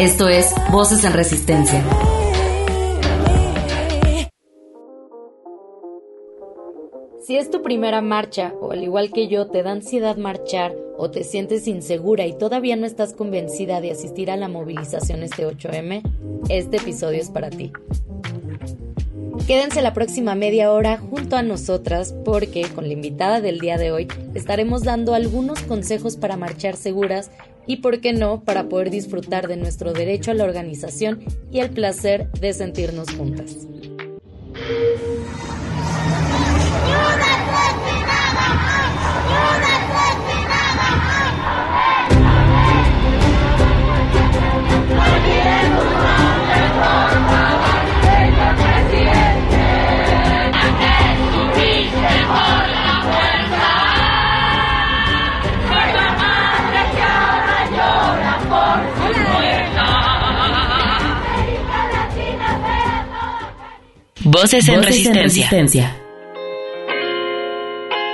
[0.00, 1.84] Esto es Voces en Resistencia.
[7.20, 11.10] Si es tu primera marcha o al igual que yo te da ansiedad marchar o
[11.10, 16.00] te sientes insegura y todavía no estás convencida de asistir a la movilización este 8M,
[16.48, 17.70] este episodio es para ti.
[19.46, 23.92] Quédense la próxima media hora junto a nosotras porque con la invitada del día de
[23.92, 27.30] hoy estaremos dando algunos consejos para marchar seguras
[27.66, 31.20] y, por qué no, para poder disfrutar de nuestro derecho a la organización
[31.50, 33.66] y el placer de sentirnos juntas.
[64.32, 65.96] Voces en, resistencia.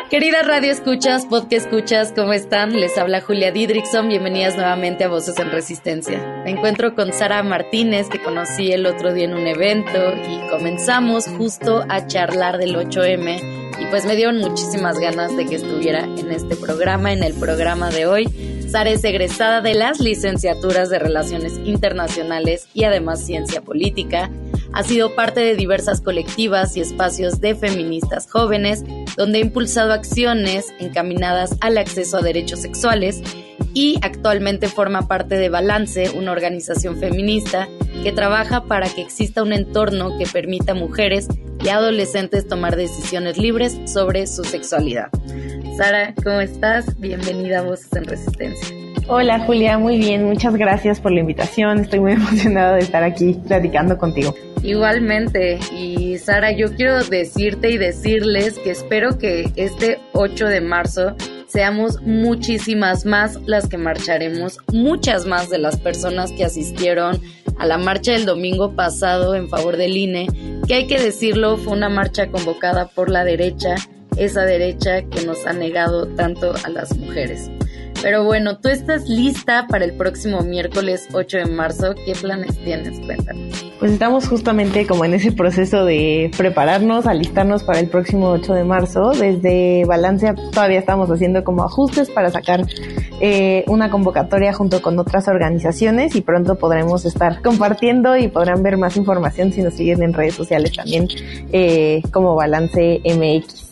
[0.08, 2.72] Queridas radio escuchas, podcast escuchas, ¿cómo están?
[2.72, 6.42] Les habla Julia Didrickson, bienvenidas nuevamente a Voces en Resistencia.
[6.42, 11.26] Me encuentro con Sara Martínez, que conocí el otro día en un evento, y comenzamos
[11.36, 16.32] justo a charlar del 8M, y pues me dieron muchísimas ganas de que estuviera en
[16.32, 18.56] este programa, en el programa de hoy.
[18.70, 24.30] Sara es egresada de las licenciaturas de Relaciones Internacionales y además Ciencia Política
[24.76, 28.84] ha sido parte de diversas colectivas y espacios de feministas jóvenes,
[29.16, 33.22] donde ha impulsado acciones encaminadas al acceso a derechos sexuales
[33.72, 37.68] y actualmente forma parte de Balance, una organización feminista
[38.02, 41.26] que trabaja para que exista un entorno que permita a mujeres
[41.64, 45.08] y adolescentes tomar decisiones libres sobre su sexualidad.
[45.78, 47.00] Sara, ¿cómo estás?
[47.00, 48.76] Bienvenida a Voces en Resistencia.
[49.08, 51.78] Hola Julia, muy bien, muchas gracias por la invitación.
[51.78, 54.34] Estoy muy emocionada de estar aquí platicando contigo.
[54.62, 61.14] Igualmente, y Sara, yo quiero decirte y decirles que espero que este 8 de marzo
[61.46, 67.20] seamos muchísimas más las que marcharemos, muchas más de las personas que asistieron
[67.58, 70.26] a la marcha del domingo pasado en favor del INE,
[70.66, 73.76] que hay que decirlo, fue una marcha convocada por la derecha,
[74.16, 77.50] esa derecha que nos ha negado tanto a las mujeres.
[78.02, 81.94] Pero bueno, tú estás lista para el próximo miércoles 8 de marzo.
[82.04, 83.00] ¿Qué planes tienes?
[83.00, 83.64] Cuéntanos.
[83.78, 88.64] Pues estamos justamente como en ese proceso de prepararnos, alistarnos para el próximo 8 de
[88.64, 89.10] marzo.
[89.10, 92.64] Desde Balancia todavía estamos haciendo como ajustes para sacar
[93.20, 98.76] eh, una convocatoria junto con otras organizaciones y pronto podremos estar compartiendo y podrán ver
[98.76, 101.08] más información si nos siguen en redes sociales también
[101.52, 103.65] eh, como Balance MX.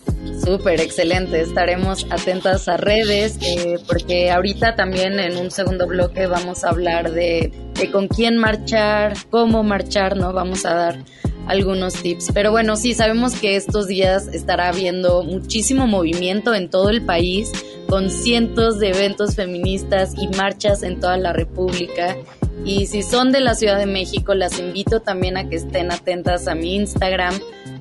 [0.44, 1.40] Súper, excelente.
[1.40, 7.12] Estaremos atentas a redes eh, porque ahorita también en un segundo bloque vamos a hablar
[7.12, 10.32] de, de con quién marchar, cómo marchar, ¿no?
[10.32, 11.04] Vamos a dar
[11.46, 12.30] algunos tips.
[12.32, 17.50] Pero bueno, sí, sabemos que estos días estará habiendo muchísimo movimiento en todo el país
[17.88, 22.16] con cientos de eventos feministas y marchas en toda la República.
[22.64, 26.48] Y si son de la Ciudad de México, las invito también a que estén atentas
[26.48, 27.34] a mi Instagram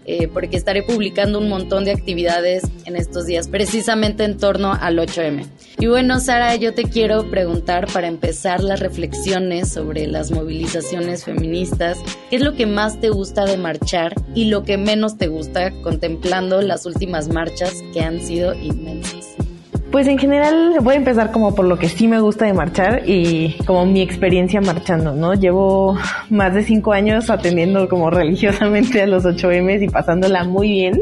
[0.06, 4.98] eh, porque estaré publicando un montón de actividades en estos días, precisamente en torno al
[4.98, 5.46] 8M.
[5.80, 11.98] Y bueno, Sara, yo te quiero preguntar para empezar las reflexiones sobre las movilizaciones feministas,
[12.30, 15.72] ¿qué es lo que más te gusta de marchar y lo que menos te gusta
[15.82, 19.23] contemplando las últimas marchas que han sido inmensas?
[19.94, 23.04] Pues en general voy a empezar como por lo que sí me gusta de marchar
[23.08, 25.36] y como mi experiencia marchando, ¿no?
[25.36, 25.96] Llevo
[26.32, 31.00] más de cinco años atendiendo como religiosamente a los 8M y pasándola muy bien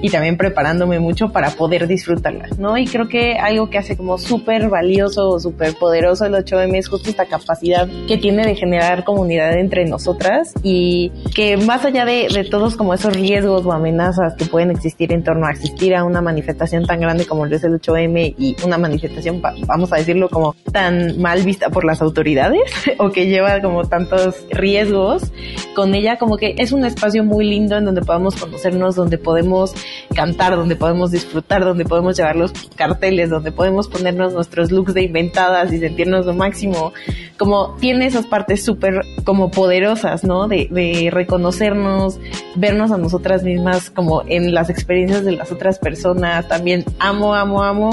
[0.00, 2.78] y también preparándome mucho para poder disfrutarla, ¿no?
[2.78, 6.88] Y creo que algo que hace como súper valioso o súper poderoso el 8M es
[6.88, 12.28] justo esta capacidad que tiene de generar comunidad entre nosotras y que más allá de,
[12.32, 16.04] de todos como esos riesgos o amenazas que pueden existir en torno a asistir a
[16.04, 19.96] una manifestación tan grande como lo es el 8M 8M y una manifestación, vamos a
[19.96, 25.32] decirlo como tan mal vista por las autoridades o que lleva como tantos riesgos,
[25.74, 29.74] con ella como que es un espacio muy lindo en donde podemos conocernos, donde podemos
[30.14, 35.02] cantar, donde podemos disfrutar, donde podemos llevar los carteles, donde podemos ponernos nuestros looks de
[35.02, 36.92] inventadas y sentirnos lo máximo.
[37.38, 40.48] Como tiene esas partes súper como poderosas, ¿no?
[40.48, 42.18] De, de reconocernos,
[42.56, 46.48] vernos a nosotras mismas como en las experiencias de las otras personas.
[46.48, 47.90] También amo, amo, amo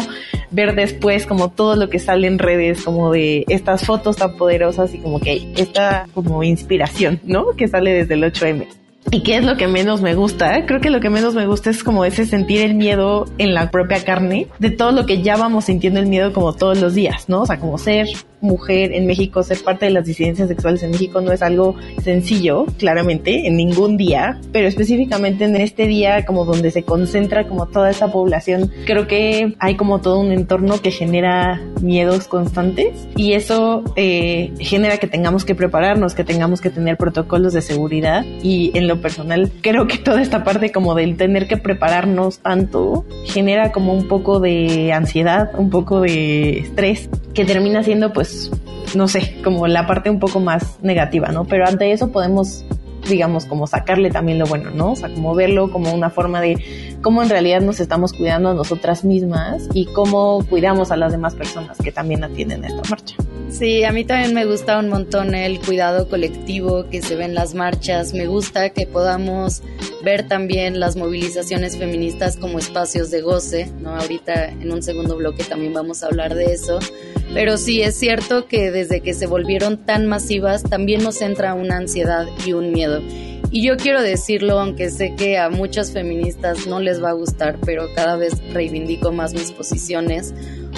[0.52, 4.94] ver después como todo lo que sale en redes, como de estas fotos tan poderosas
[4.94, 7.56] y como que esta como inspiración, ¿no?
[7.58, 8.68] Que sale desde el 8M.
[9.12, 10.66] ¿Y qué es lo que menos me gusta?
[10.66, 13.70] Creo que lo que menos me gusta es como ese sentir el miedo en la
[13.70, 17.30] propia carne de todo lo que ya vamos sintiendo el miedo como todos los días,
[17.30, 17.42] ¿no?
[17.42, 18.08] O sea, como ser
[18.46, 22.66] mujer en México, ser parte de las disidencias sexuales en México no es algo sencillo,
[22.78, 27.90] claramente, en ningún día, pero específicamente en este día como donde se concentra como toda
[27.90, 33.84] esta población, creo que hay como todo un entorno que genera miedos constantes y eso
[33.96, 38.88] eh, genera que tengamos que prepararnos, que tengamos que tener protocolos de seguridad y en
[38.88, 43.94] lo personal creo que toda esta parte como del tener que prepararnos tanto genera como
[43.94, 48.30] un poco de ansiedad, un poco de estrés que termina siendo pues,
[48.96, 51.46] no sé, como la parte un poco más negativa, ¿no?
[51.46, 52.66] Pero ante eso podemos
[53.08, 54.94] digamos, como sacarle también lo bueno, ¿no?
[54.94, 56.58] O sea, como verlo como una forma de
[57.02, 61.36] cómo en realidad nos estamos cuidando a nosotras mismas y cómo cuidamos a las demás
[61.36, 63.16] personas que también atienden esta marcha.
[63.50, 67.36] Sí, a mí también me gusta un montón el cuidado colectivo que se ve en
[67.36, 68.14] las marchas.
[68.14, 69.62] Me gusta que podamos
[70.04, 73.96] ver también las movilizaciones feministas como espacios de goce, ¿no?
[73.96, 76.80] Ahorita en un segundo bloque también vamos a hablar de eso.
[77.34, 81.78] Pero sí es cierto que desde que se volvieron tan masivas también nos entra una
[81.78, 83.02] ansiedad y un miedo.
[83.52, 87.58] Y yo quiero decirlo, aunque sé que a muchas feministas no les va a gustar,
[87.66, 90.34] pero cada vez reivindico más mis posiciones.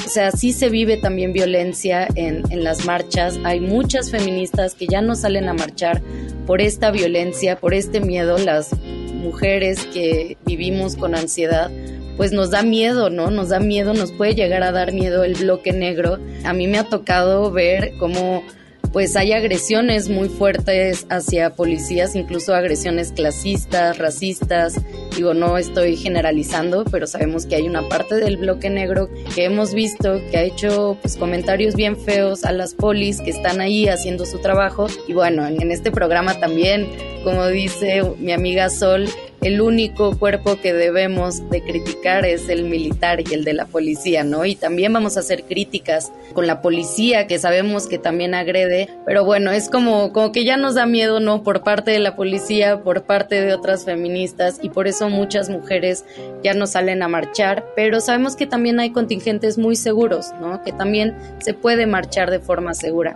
[0.06, 3.40] O sea, sí se vive también violencia en, en las marchas.
[3.44, 6.02] Hay muchas feministas que ya no salen a marchar
[6.46, 8.38] por esta violencia, por este miedo.
[8.38, 8.70] Las
[9.18, 11.72] mujeres que vivimos con ansiedad,
[12.18, 13.32] pues nos da miedo, ¿no?
[13.32, 16.18] Nos da miedo, nos puede llegar a dar miedo el bloque negro.
[16.44, 18.44] A mí me ha tocado ver cómo
[18.92, 24.82] pues hay agresiones muy fuertes hacia policías, incluso agresiones clasistas, racistas.
[25.16, 29.74] Digo, no estoy generalizando, pero sabemos que hay una parte del bloque negro que hemos
[29.74, 34.26] visto que ha hecho pues, comentarios bien feos a las polis que están ahí haciendo
[34.26, 34.88] su trabajo.
[35.08, 36.88] Y bueno, en este programa también,
[37.24, 39.08] como dice mi amiga Sol,
[39.42, 44.24] el único cuerpo que debemos de criticar es el militar y el de la policía,
[44.24, 44.46] ¿no?
[44.46, 49.26] Y también vamos a hacer críticas con la policía, que sabemos que también agrede, pero
[49.26, 51.44] bueno, es como, como que ya nos da miedo, ¿no?
[51.44, 56.06] Por parte de la policía, por parte de otras feministas, y por eso muchas mujeres
[56.44, 60.62] ya no salen a marchar, pero sabemos que también hay contingentes muy seguros, ¿no?
[60.64, 63.16] Que también se puede marchar de forma segura.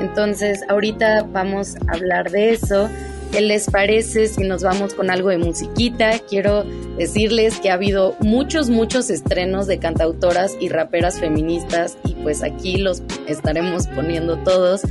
[0.00, 2.88] Entonces, ahorita vamos a hablar de eso.
[3.32, 6.18] ¿Qué les parece si nos vamos con algo de musiquita?
[6.28, 6.64] Quiero
[6.98, 12.76] decirles que ha habido muchos, muchos estrenos de cantautoras y raperas feministas y pues aquí
[12.76, 14.82] los estaremos poniendo todos.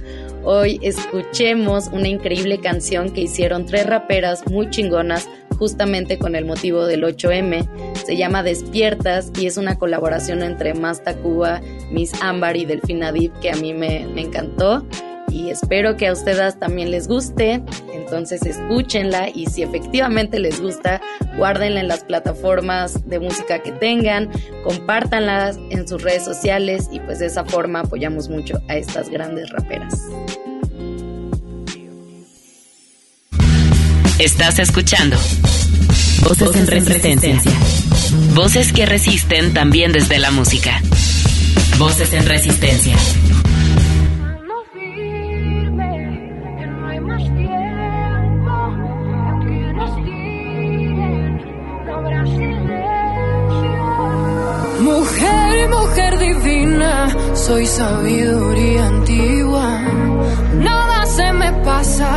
[0.43, 5.29] Hoy escuchemos una increíble canción que hicieron tres raperas muy chingonas
[5.59, 7.67] justamente con el motivo del 8M.
[8.03, 11.61] Se llama Despiertas y es una colaboración entre Masta Cuba,
[11.91, 14.83] Miss Ámbar y Delfina Deep que a mí me, me encantó
[15.31, 17.63] y espero que a ustedes también les guste.
[17.94, 21.01] Entonces escúchenla y si efectivamente les gusta,
[21.38, 24.30] guárdenla en las plataformas de música que tengan,
[24.63, 29.50] compártanlas en sus redes sociales y pues de esa forma apoyamos mucho a estas grandes
[29.50, 29.94] raperas.
[34.20, 35.17] Estás escuchando
[36.24, 37.51] Voces, en resistencia.
[38.36, 40.82] Voces que resisten también desde la música.
[41.77, 42.96] Voces en resistencia.
[57.51, 59.67] Soy sabiduría antigua.
[60.53, 62.10] Nada se me pasa,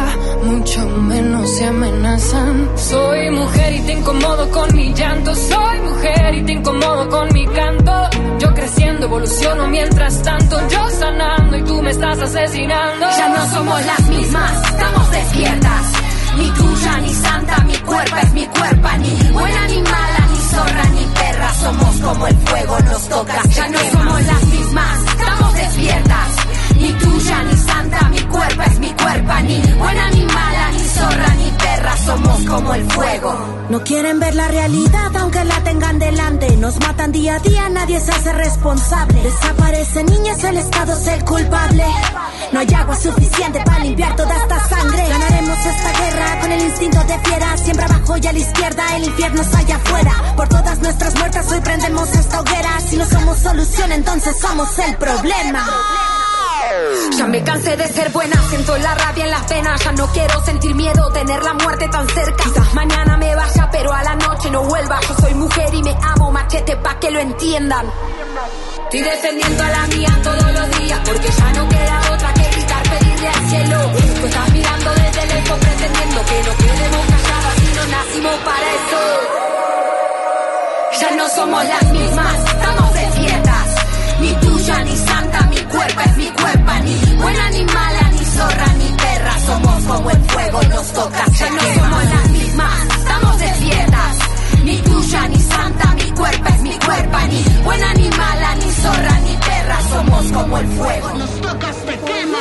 [0.44, 2.70] mucho menos se amenazan.
[2.76, 5.34] Soy mujer y te incomodo con mi llanto.
[5.34, 7.92] Soy mujer y te incomodo con mi canto.
[8.38, 10.56] Yo creciendo, evoluciono mientras tanto.
[10.68, 13.06] Yo sanando y tú me estás asesinando.
[13.18, 15.84] Ya no somos las mismas, estamos despiertas.
[16.38, 20.84] Ni tuya ni santa, mi cuerpo es mi cuerpo, ni buena ni mala, ni zorra
[20.94, 21.54] ni perra.
[21.54, 23.42] Somos como el fuego, nos toca.
[23.48, 25.03] Ya no somos las mismas,
[25.64, 28.73] Ni tuya ni santa, mi cuerpo es
[33.74, 36.56] No quieren ver la realidad aunque la tengan delante.
[36.58, 39.20] Nos matan día a día, nadie se hace responsable.
[39.20, 41.84] Desaparecen niñas, el Estado es el culpable.
[42.52, 45.08] No hay agua suficiente para limpiar toda esta sangre.
[45.08, 47.56] Ganaremos esta guerra con el instinto de fiera.
[47.56, 50.34] Siempre abajo y a la izquierda, el infierno está allá afuera.
[50.36, 52.80] Por todas nuestras muertas hoy prendemos esta hoguera.
[52.88, 55.66] Si no somos solución, entonces somos el problema.
[57.16, 59.84] Ya me cansé de ser buena, siento la rabia en las penas.
[59.84, 62.44] Ya no quiero sentir miedo, tener la muerte tan cerca.
[62.44, 65.00] Quizás mañana me vaya, pero a la noche no vuelva.
[65.08, 67.86] Yo soy mujer y me amo, machete pa' que lo entiendan.
[68.84, 72.82] Estoy defendiendo a la mía todos los días, porque ya no queda otra que gritar,
[72.82, 73.90] pedirle al cielo.
[74.20, 76.23] Tú estás mirando desde lejos, pretendiendo
[90.62, 94.18] nos toca, ya no somos las mismas, estamos despiertas.
[94.64, 99.20] Ni tuya, ni santa, mi cuerpo es mi cuerpo, ni buena, ni mala, ni zorra,
[99.20, 99.78] ni perra.
[99.90, 102.38] Somos como el fuego, nos tocas, te quema.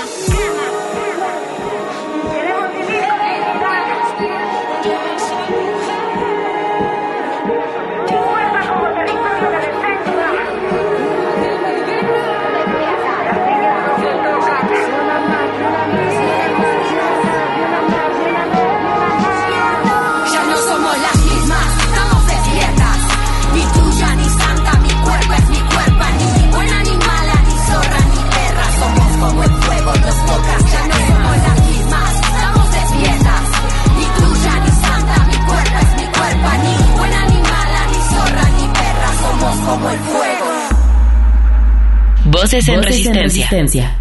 [42.44, 43.48] Voces en Voces en resistencia.
[43.48, 44.00] resistencia.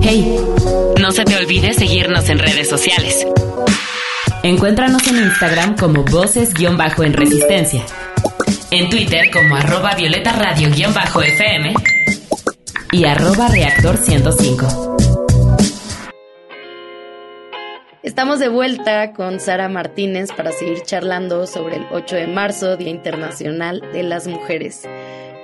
[0.00, 0.40] Hey,
[0.98, 3.26] no se te olvide seguirnos en redes sociales.
[4.42, 7.84] Encuéntranos en Instagram como voces-en resistencia.
[8.70, 11.74] En Twitter como arroba violeta radio-fm
[12.92, 14.96] y arroba reactor 105.
[18.02, 22.88] Estamos de vuelta con Sara Martínez para seguir charlando sobre el 8 de marzo, Día
[22.88, 24.88] Internacional de las Mujeres.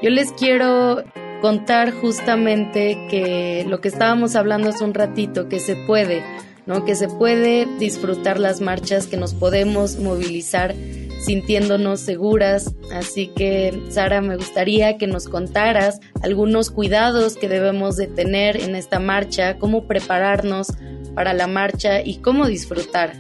[0.03, 1.05] Yo les quiero
[1.43, 6.23] contar justamente que lo que estábamos hablando hace un ratito, que se puede,
[6.67, 6.85] ¿no?
[6.85, 10.75] Que se puede disfrutar las marchas, que nos podemos movilizar
[11.21, 12.75] sintiéndonos seguras.
[12.93, 18.77] Así que, Sara, me gustaría que nos contaras algunos cuidados que debemos de tener en
[18.77, 20.69] esta marcha, cómo prepararnos
[21.15, 23.15] para la marcha y cómo disfrutar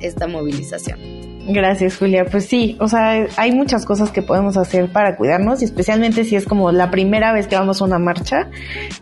[0.00, 1.35] esta movilización.
[1.48, 2.24] Gracias, Julia.
[2.24, 6.34] Pues sí, o sea, hay muchas cosas que podemos hacer para cuidarnos y especialmente si
[6.34, 8.48] es como la primera vez que vamos a una marcha,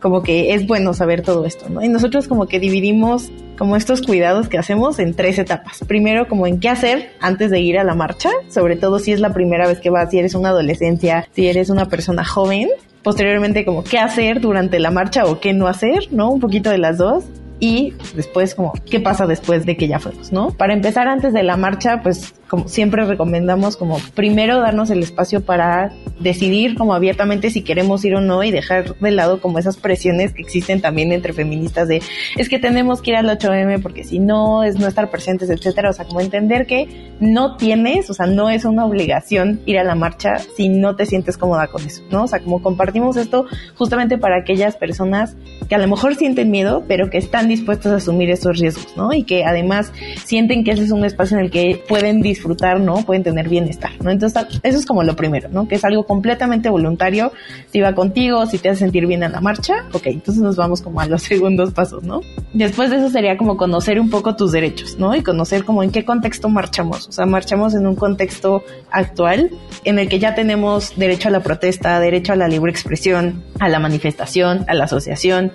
[0.01, 1.83] como que es bueno saber todo esto, ¿no?
[1.83, 5.81] Y nosotros como que dividimos como estos cuidados que hacemos en tres etapas.
[5.87, 9.21] Primero, como en qué hacer antes de ir a la marcha, sobre todo si es
[9.21, 12.69] la primera vez que vas, si eres una adolescencia, si eres una persona joven.
[13.03, 16.31] Posteriormente, como qué hacer durante la marcha o qué no hacer, ¿no?
[16.31, 17.25] Un poquito de las dos
[17.64, 20.50] y después como qué pasa después de que ya fuimos, ¿no?
[20.50, 25.40] Para empezar antes de la marcha, pues como siempre recomendamos como primero darnos el espacio
[25.40, 25.90] para
[26.21, 30.35] decidir como abiertamente si queremos ir o no y dejar de lado como esas presiones
[30.35, 32.02] que existen también entre feministas de
[32.37, 35.88] es que tenemos que ir al 8M porque si no es no estar presentes, etcétera,
[35.88, 39.85] o sea, como entender que no tienes, o sea, no es una obligación ir a
[39.85, 42.25] la marcha si no te sientes cómoda con eso, ¿no?
[42.25, 45.35] O sea, como compartimos esto justamente para aquellas personas
[45.68, 49.12] que a lo mejor sienten miedo, pero que están dispuestas a asumir esos riesgos, ¿no?
[49.12, 49.92] Y que además
[50.25, 52.96] sienten que ese es un espacio en el que pueden disfrutar, ¿no?
[52.96, 54.11] Pueden tener bienestar, ¿no?
[54.11, 55.68] Entonces, eso es como lo primero, ¿no?
[55.68, 57.32] Que es algo completamente voluntario.
[57.73, 60.82] Si va contigo, si te hace sentir bien en la marcha, ok, entonces nos vamos
[60.82, 62.20] como a los segundos pasos, ¿no?
[62.52, 65.14] Después de eso sería como conocer un poco tus derechos, ¿no?
[65.14, 67.08] Y conocer como en qué contexto marchamos.
[67.08, 69.50] O sea, marchamos en un contexto actual
[69.84, 73.68] en el que ya tenemos derecho a la protesta, derecho a la libre expresión, a
[73.68, 75.52] la manifestación, a la asociación,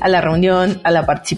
[0.00, 1.31] a la reunión, a la participación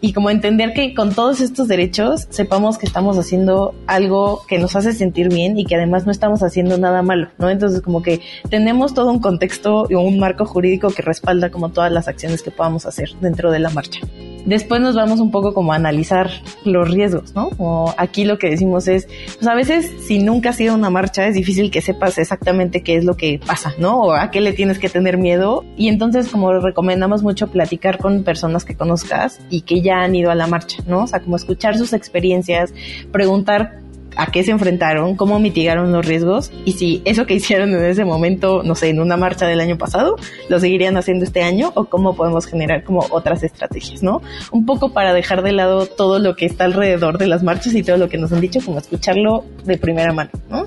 [0.00, 4.76] y como entender que con todos estos derechos sepamos que estamos haciendo algo que nos
[4.76, 7.50] hace sentir bien y que además no estamos haciendo nada malo, ¿no?
[7.50, 11.90] Entonces como que tenemos todo un contexto y un marco jurídico que respalda como todas
[11.90, 14.00] las acciones que podamos hacer dentro de la marcha.
[14.46, 16.30] Después nos vamos un poco como a analizar
[16.64, 17.50] los riesgos, ¿no?
[17.50, 20.88] Como aquí lo que decimos es, pues a veces si nunca has ido a una
[20.88, 24.00] marcha es difícil que sepas exactamente qué es lo que pasa, ¿no?
[24.00, 25.64] O a qué le tienes que tener miedo.
[25.76, 30.30] Y entonces como recomendamos mucho platicar con personas que conozcas y que ya han ido
[30.30, 31.02] a la marcha, ¿no?
[31.02, 32.72] O sea, como escuchar sus experiencias,
[33.10, 33.80] preguntar
[34.16, 38.04] a qué se enfrentaron, cómo mitigaron los riesgos y si eso que hicieron en ese
[38.04, 40.16] momento, no sé, en una marcha del año pasado,
[40.48, 44.22] lo seguirían haciendo este año o cómo podemos generar como otras estrategias, ¿no?
[44.50, 47.82] Un poco para dejar de lado todo lo que está alrededor de las marchas y
[47.82, 50.66] todo lo que nos han dicho, como escucharlo de primera mano, ¿no?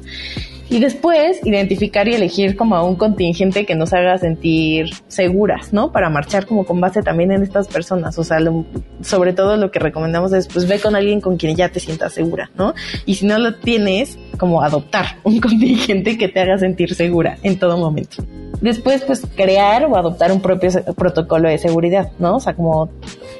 [0.72, 5.92] Y después identificar y elegir como a un contingente que nos haga sentir seguras, ¿no?
[5.92, 8.20] Para marchar como con base también en estas personas.
[8.20, 8.38] O sea,
[9.02, 12.14] sobre todo lo que recomendamos es pues ve con alguien con quien ya te sientas
[12.14, 12.76] segura, ¿no?
[13.08, 17.58] Y si no lo tienes, como adoptar un contingente que te haga sentir segura en
[17.58, 18.24] todo momento.
[18.62, 22.36] Después, pues crear o adoptar un propio protocolo de seguridad, ¿no?
[22.36, 22.90] O sea, como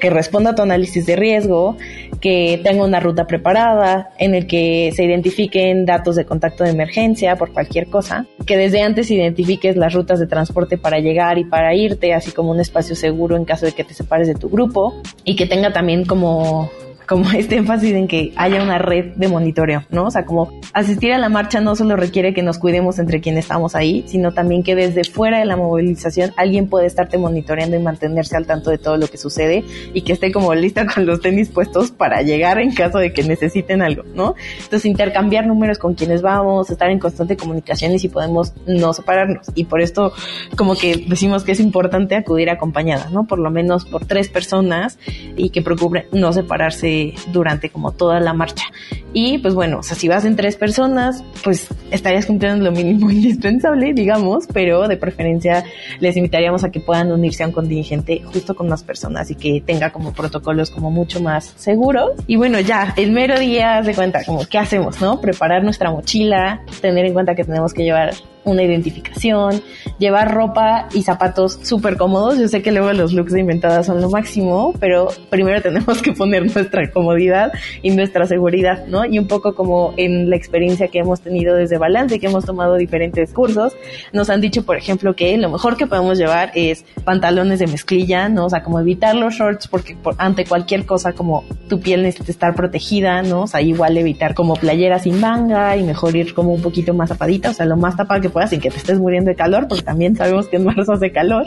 [0.00, 1.76] que responda a tu análisis de riesgo,
[2.22, 7.19] que tenga una ruta preparada, en el que se identifiquen datos de contacto de emergencia
[7.36, 11.74] por cualquier cosa, que desde antes identifiques las rutas de transporte para llegar y para
[11.74, 15.00] irte, así como un espacio seguro en caso de que te separes de tu grupo,
[15.24, 16.70] y que tenga también como
[17.10, 20.04] como este énfasis en que haya una red de monitoreo, ¿no?
[20.04, 23.46] O sea, como asistir a la marcha no solo requiere que nos cuidemos entre quienes
[23.46, 27.80] estamos ahí, sino también que desde fuera de la movilización alguien puede estarte monitoreando y
[27.80, 31.20] mantenerse al tanto de todo lo que sucede y que esté como lista con los
[31.20, 34.36] tenis puestos para llegar en caso de que necesiten algo, ¿no?
[34.58, 39.48] Entonces, intercambiar números con quienes vamos, estar en constante comunicación y si podemos no separarnos.
[39.56, 40.12] Y por esto,
[40.56, 43.26] como que decimos que es importante acudir acompañada, ¿no?
[43.26, 44.96] Por lo menos por tres personas
[45.36, 46.99] y que procuren no separarse
[47.32, 48.64] durante como toda la marcha.
[49.12, 53.92] Y pues bueno, o si vas en tres personas, pues estarías cumpliendo lo mínimo indispensable,
[53.92, 55.64] digamos, pero de preferencia
[55.98, 59.62] les invitaríamos a que puedan unirse a un contingente justo con más personas y que
[59.64, 62.12] tenga como protocolos como mucho más seguros.
[62.26, 65.20] Y bueno, ya, el mero día de cuenta, como, ¿qué hacemos, no?
[65.20, 69.62] Preparar nuestra mochila, tener en cuenta que tenemos que llevar una identificación,
[69.98, 72.38] llevar ropa y zapatos súper cómodos.
[72.38, 76.12] Yo sé que luego los looks de inventadas son lo máximo, pero primero tenemos que
[76.12, 79.04] poner nuestra comodidad y nuestra seguridad, ¿no?
[79.04, 82.76] Y un poco como en la experiencia que hemos tenido desde Balance, que hemos tomado
[82.76, 83.74] diferentes cursos,
[84.12, 88.28] nos han dicho, por ejemplo, que lo mejor que podemos llevar es pantalones de mezclilla,
[88.28, 88.46] ¿no?
[88.46, 92.54] O sea, como evitar los shorts porque ante cualquier cosa como tu piel necesita estar
[92.54, 93.42] protegida, ¿no?
[93.42, 97.10] O sea, igual evitar como playeras sin manga y mejor ir como un poquito más
[97.10, 99.84] tapadita, o sea, lo más tapada que sin que te estés muriendo de calor, porque
[99.84, 101.46] también sabemos que en marzo hace calor.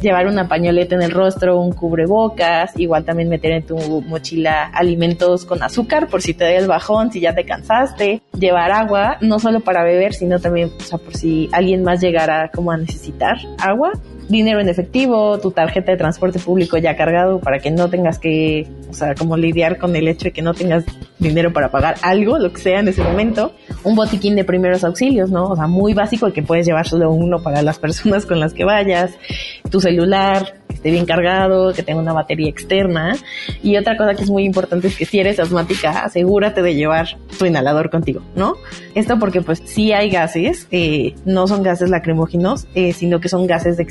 [0.00, 5.44] Llevar una pañoleta en el rostro, un cubrebocas, igual también meter en tu mochila alimentos
[5.44, 8.22] con azúcar por si te da el bajón, si ya te cansaste.
[8.38, 12.50] Llevar agua, no solo para beber, sino también, o sea, por si alguien más llegara
[12.54, 13.92] como a necesitar agua
[14.28, 18.66] dinero en efectivo, tu tarjeta de transporte público ya cargado para que no tengas que,
[18.90, 20.84] o sea, como lidiar con el hecho de que no tengas
[21.18, 23.52] dinero para pagar algo, lo que sea en ese momento,
[23.84, 25.46] un botiquín de primeros auxilios, ¿no?
[25.46, 28.64] O sea, muy básico que puedes llevar solo uno para las personas con las que
[28.64, 29.12] vayas,
[29.70, 33.16] tu celular, que esté bien cargado, que tenga una batería externa.
[33.62, 37.18] Y otra cosa que es muy importante es que si eres asmática, asegúrate de llevar
[37.38, 38.54] tu inhalador contigo, ¿no?
[38.94, 43.46] Esto porque pues sí hay gases, eh, no son gases lacrimógenos, eh, sino que son
[43.46, 43.82] gases de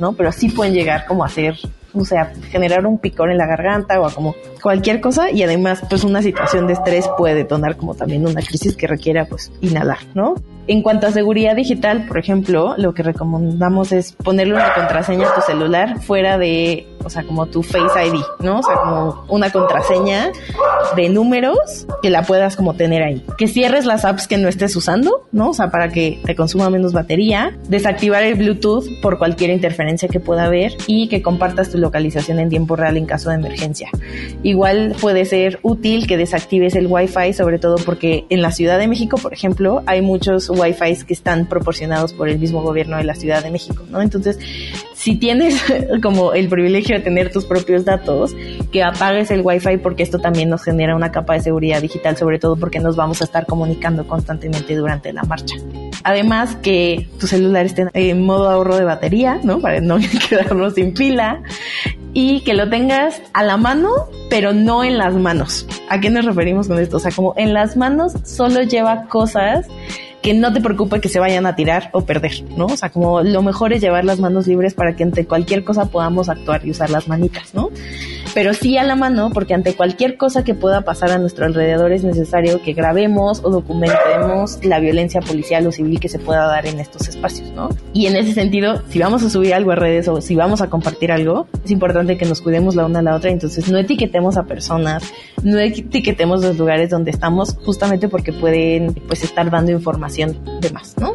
[0.00, 0.12] ¿no?
[0.12, 1.56] Pero sí pueden llegar como a ser
[1.98, 6.04] o sea, generar un picor en la garganta o como cualquier cosa y además pues
[6.04, 10.34] una situación de estrés puede detonar como también una crisis que requiera pues inhalar, ¿no?
[10.68, 15.34] En cuanto a seguridad digital, por ejemplo, lo que recomendamos es ponerle una contraseña a
[15.34, 18.58] tu celular fuera de, o sea, como tu Face ID, ¿no?
[18.58, 20.32] O sea, como una contraseña
[20.96, 23.24] de números que la puedas como tener ahí.
[23.38, 25.50] Que cierres las apps que no estés usando, ¿no?
[25.50, 27.56] O sea, para que te consuma menos batería.
[27.68, 32.48] Desactivar el Bluetooth por cualquier interferencia que pueda haber y que compartas tu localización en
[32.48, 33.88] tiempo real en caso de emergencia.
[34.42, 38.88] Igual puede ser útil que desactives el Wi-Fi, sobre todo porque en la Ciudad de
[38.88, 43.14] México, por ejemplo, hay muchos Wi-Fi que están proporcionados por el mismo gobierno de la
[43.14, 44.02] Ciudad de México, ¿no?
[44.02, 44.40] Entonces,
[44.96, 45.62] si tienes
[46.02, 48.34] como el privilegio de tener tus propios datos,
[48.72, 52.38] que apagues el Wi-Fi porque esto también nos genera una capa de seguridad digital, sobre
[52.38, 55.56] todo porque nos vamos a estar comunicando constantemente durante la marcha.
[56.02, 59.60] Además que tu celular esté en modo ahorro de batería, ¿no?
[59.60, 61.42] Para no quedarnos sin pila
[62.12, 63.90] y que lo tengas a la mano,
[64.30, 65.66] pero no en las manos.
[65.90, 66.96] ¿A qué nos referimos con esto?
[66.96, 69.66] O sea, como en las manos solo lleva cosas
[70.22, 72.66] que no te preocupe que se vayan a tirar o perder, ¿no?
[72.66, 75.86] O sea, como lo mejor es llevar las manos libres para que ante cualquier cosa
[75.86, 77.70] podamos actuar y usar las manitas, ¿no?
[78.34, 81.92] Pero sí a la mano, porque ante cualquier cosa que pueda pasar a nuestro alrededor
[81.92, 86.66] es necesario que grabemos o documentemos la violencia policial o civil que se pueda dar
[86.66, 87.70] en estos espacios, ¿no?
[87.92, 90.68] Y en ese sentido, si vamos a subir algo a redes o si vamos a
[90.68, 94.36] compartir algo, es importante que nos cuidemos la una a la otra, entonces no etiquetemos
[94.36, 95.04] a personas,
[95.42, 100.96] no etiquetemos los lugares donde estamos, justamente porque pueden pues estar dando información de más,
[100.98, 101.14] ¿no?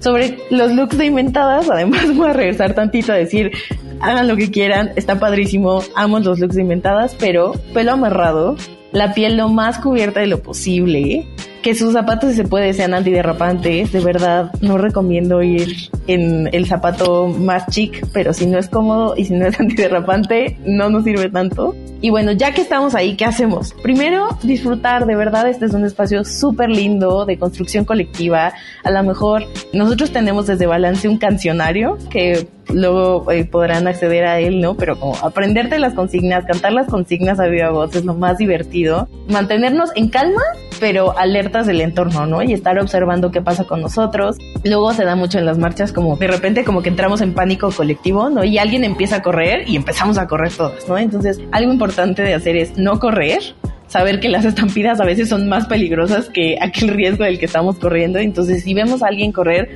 [0.00, 3.52] Sobre los looks de inventadas, además voy a regresar tantito a decir,
[4.00, 8.56] hagan lo que quieran, está padrísimo, amo los looks de inventadas, pero pelo amarrado,
[8.92, 11.26] la piel lo más cubierta de lo posible,
[11.66, 13.90] que sus zapatos, si se puede, sean antiderrapantes.
[13.90, 19.14] De verdad, no recomiendo ir en el zapato más chic, pero si no es cómodo
[19.16, 21.74] y si no es antiderrapante, no nos sirve tanto.
[22.00, 23.74] Y bueno, ya que estamos ahí, ¿qué hacemos?
[23.82, 28.52] Primero, disfrutar, de verdad, este es un espacio súper lindo de construcción colectiva.
[28.84, 34.40] A lo mejor nosotros tenemos desde Balance un cancionario que luego eh, podrán acceder a
[34.40, 34.76] él, ¿no?
[34.76, 39.08] Pero como aprenderte las consignas, cantar las consignas a viva voz es lo más divertido.
[39.28, 40.42] Mantenernos en calma,
[40.80, 42.42] pero alertas del entorno, ¿no?
[42.42, 44.36] Y estar observando qué pasa con nosotros.
[44.64, 47.70] Luego se da mucho en las marchas como de repente como que entramos en pánico
[47.70, 48.44] colectivo, ¿no?
[48.44, 50.98] Y alguien empieza a correr y empezamos a correr todas, ¿no?
[50.98, 53.40] Entonces, algo importante de hacer es no correr,
[53.86, 57.78] saber que las estampidas a veces son más peligrosas que aquel riesgo del que estamos
[57.78, 58.18] corriendo.
[58.18, 59.68] Entonces, si vemos a alguien correr,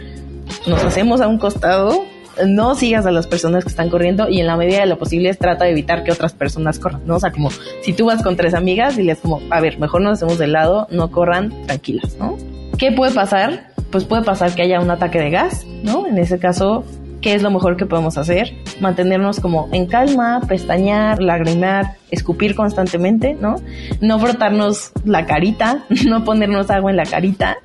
[0.67, 2.05] nos hacemos a un costado,
[2.47, 5.35] no sigas a las personas que están corriendo y en la medida de lo posible
[5.35, 7.17] trata de evitar que otras personas corran, ¿no?
[7.17, 7.51] O sea, como
[7.83, 10.47] si tú vas con tres amigas y les como, a ver, mejor nos hacemos de
[10.47, 12.37] lado, no corran, tranquilas, ¿no?
[12.79, 13.71] ¿Qué puede pasar?
[13.91, 16.07] Pues puede pasar que haya un ataque de gas, ¿no?
[16.07, 16.85] En ese caso,
[17.21, 18.55] ¿qué es lo mejor que podemos hacer?
[18.81, 23.57] Mantenernos como en calma, pestañear, lagrimar, escupir constantemente, ¿no?
[24.01, 27.59] No frotarnos la carita, no ponernos agua en la carita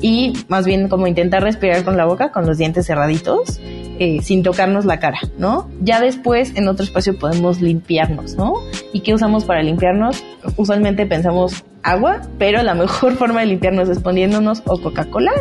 [0.00, 3.60] y más bien como intentar respirar con la boca, con los dientes cerraditos
[4.00, 5.68] eh, sin tocarnos la cara, ¿no?
[5.82, 8.54] Ya después en otro espacio podemos limpiarnos, ¿no?
[8.94, 10.24] ¿Y qué usamos para limpiarnos?
[10.56, 15.32] Usualmente pensamos agua, pero la mejor forma de limpiarnos es poniéndonos o Coca-Cola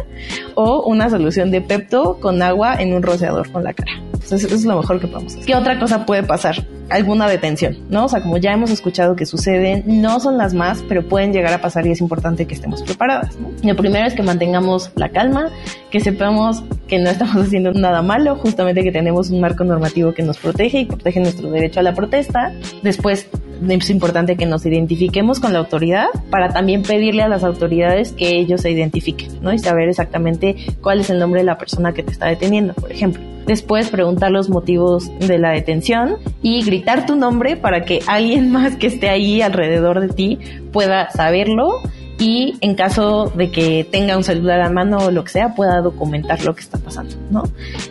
[0.56, 3.92] o una solución de Pepto con agua en un rociador con la cara.
[4.14, 5.46] Entonces, eso es lo mejor que podemos hacer.
[5.46, 6.56] ¿Qué otra cosa puede pasar?
[6.90, 8.06] Alguna detención, ¿no?
[8.06, 11.54] O sea, como ya hemos escuchado que suceden, no son las más, pero pueden llegar
[11.54, 13.38] a pasar y es importante que estemos preparadas.
[13.64, 15.50] Lo primero es que mantengamos la calma,
[15.90, 20.22] que sepamos que no estamos haciendo nada malo, justamente que tenemos un marco normativo que
[20.22, 22.54] nos protege y protege nuestro derecho a la protesta.
[22.84, 23.30] Después,
[23.68, 28.38] es importante que nos identifiquemos con la autoridad para también pedirle a las autoridades que
[28.38, 29.54] ellos se identifiquen, ¿no?
[29.54, 32.92] Y saber exactamente cuál es el nombre de la persona que te está deteniendo, por
[32.92, 33.22] ejemplo.
[33.46, 38.76] Después preguntar los motivos de la detención y gritar tu nombre para que alguien más
[38.76, 40.40] que esté ahí alrededor de ti
[40.72, 41.82] pueda saberlo
[42.20, 45.80] y en caso de que tenga un celular a mano o lo que sea, pueda
[45.80, 47.44] documentar lo que está pasando, ¿no?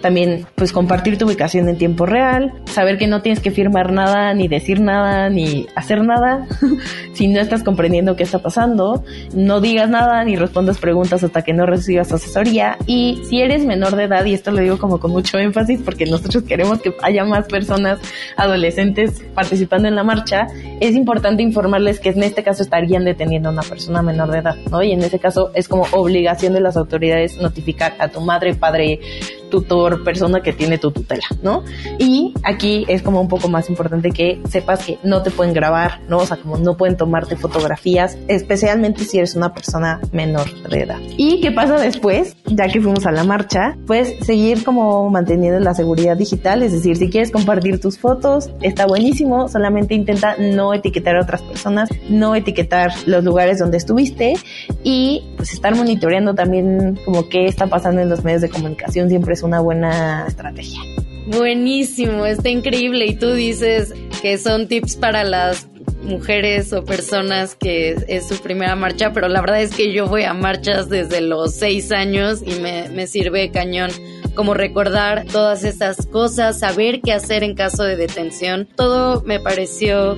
[0.03, 4.35] También, pues compartir tu ubicación en tiempo real, saber que no tienes que firmar nada,
[4.35, 6.47] ni decir nada, ni hacer nada,
[7.14, 11.55] si no estás comprendiendo qué está pasando, no digas nada, ni respondas preguntas hasta que
[11.55, 15.11] no recibas asesoría, y si eres menor de edad, y esto lo digo como con
[15.11, 17.99] mucho énfasis, porque nosotros queremos que haya más personas
[18.37, 20.49] adolescentes participando en la marcha,
[20.81, 24.83] es importante informarles que en este caso estarían deteniendo a una persona menor edad, ¿no?
[24.83, 29.00] Y en ese caso es como obligación de las autoridades notificar a tu madre, padre,
[29.48, 31.64] tutor, persona que tiene tu tutela, ¿no?
[31.98, 36.00] Y aquí es como un poco más importante que sepas que no te pueden grabar,
[36.08, 36.18] ¿no?
[36.18, 40.98] O sea, como no pueden tomarte fotografías, especialmente si eres una persona menor de edad.
[41.16, 42.37] ¿Y qué pasa después?
[42.46, 46.96] Ya que fuimos a la marcha, pues seguir como manteniendo la seguridad digital, es decir,
[46.96, 52.34] si quieres compartir tus fotos, está buenísimo, solamente intenta no etiquetar a otras personas, no
[52.34, 54.34] etiquetar los lugares donde estuviste
[54.82, 59.37] y pues estar monitoreando también como qué está pasando en los medios de comunicación siempre
[59.38, 60.81] es una buena estrategia.
[61.27, 63.07] Buenísimo, está increíble.
[63.07, 65.68] Y tú dices que son tips para las
[66.03, 70.24] mujeres o personas que es su primera marcha, pero la verdad es que yo voy
[70.24, 73.90] a marchas desde los seis años y me, me sirve cañón
[74.35, 78.68] como recordar todas estas cosas, saber qué hacer en caso de detención.
[78.77, 80.16] Todo me pareció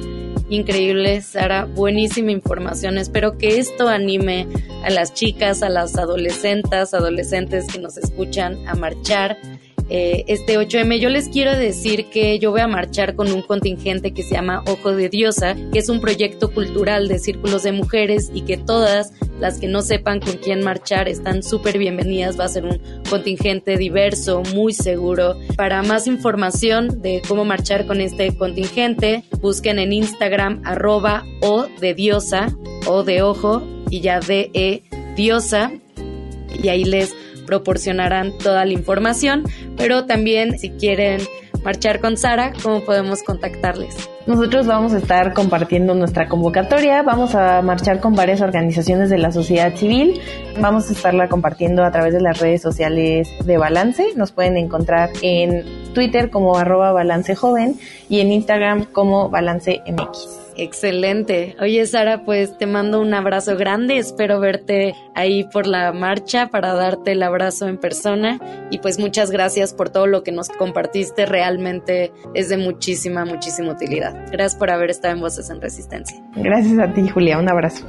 [0.51, 1.65] increíble, Sara.
[1.65, 2.99] Buenísima información.
[2.99, 4.47] Espero que esto anime
[4.85, 9.39] a las chicas, a las adolescentes, adolescentes que nos escuchan a marchar
[9.91, 11.01] eh, este 8M.
[11.01, 14.63] Yo les quiero decir que yo voy a marchar con un contingente que se llama
[14.67, 19.13] Ojo de Diosa, que es un proyecto cultural de círculos de mujeres y que todas
[19.41, 22.39] las que no sepan con quién marchar están súper bienvenidas.
[22.39, 25.37] Va a ser un contingente diverso, muy seguro.
[25.57, 31.95] Para más información de cómo marchar con este contingente, busquen en Instagram arroba o de
[31.95, 32.55] diosa
[32.87, 34.83] o de ojo y ya de e
[35.17, 35.73] diosa
[36.63, 37.15] y ahí les
[37.51, 39.43] proporcionarán toda la información,
[39.77, 41.21] pero también si quieren
[41.65, 44.09] marchar con Sara, ¿cómo podemos contactarles?
[44.25, 49.33] Nosotros vamos a estar compartiendo nuestra convocatoria, vamos a marchar con varias organizaciones de la
[49.33, 50.21] sociedad civil,
[50.61, 55.11] vamos a estarla compartiendo a través de las redes sociales de Balance, nos pueden encontrar
[55.21, 57.75] en Twitter como arroba balance joven
[58.09, 60.50] y en Instagram como balance mx.
[60.61, 61.57] Excelente.
[61.59, 63.97] Oye, Sara, pues te mando un abrazo grande.
[63.97, 68.39] Espero verte ahí por la marcha para darte el abrazo en persona.
[68.71, 71.25] Y pues muchas gracias por todo lo que nos compartiste.
[71.25, 74.27] Realmente es de muchísima, muchísima utilidad.
[74.31, 76.23] Gracias por haber estado en Voces en Resistencia.
[76.37, 77.39] Gracias a ti, Julia.
[77.39, 77.87] Un abrazo.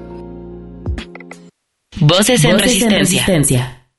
[2.00, 3.90] Voces en, resistencia.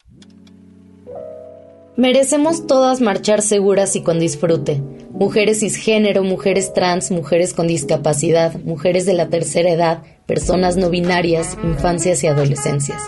[1.99, 4.81] Merecemos todas marchar seguras y con disfrute.
[5.23, 11.57] Mujeres cisgénero, mujeres trans, mujeres con discapacidad, mujeres de la tercera edad, personas no binarias,
[11.63, 13.05] infancias y adolescencias.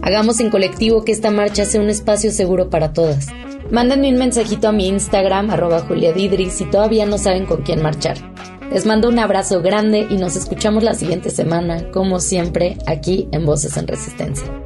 [0.00, 3.26] Hagamos en colectivo que esta marcha sea un espacio seguro para todas.
[3.72, 6.14] Mándenme un mensajito a mi Instagram, arroba Julia
[6.50, 8.16] si todavía no saben con quién marchar.
[8.72, 13.44] Les mando un abrazo grande y nos escuchamos la siguiente semana, como siempre, aquí en
[13.44, 14.65] Voces en Resistencia.